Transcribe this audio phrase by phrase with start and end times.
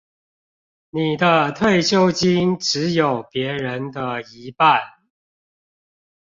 [0.89, 4.81] 你的退休金只有別人的一半